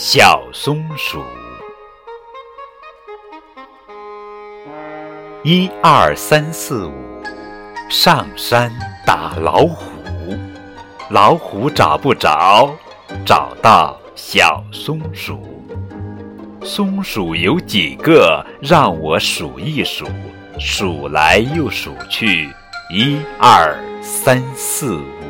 [0.00, 1.24] 小松鼠。
[5.42, 6.92] 一二三四五
[7.90, 8.70] 上山
[9.04, 9.90] 打老虎。
[11.10, 12.72] 老虎找不着
[13.26, 15.66] 找到小松鼠。
[16.62, 20.06] 松鼠有几个让我数一数。
[20.60, 22.48] 数来又数去
[22.94, 25.27] 一二三四五。